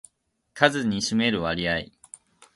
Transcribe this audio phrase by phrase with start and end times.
[0.55, 1.85] 数に占める割合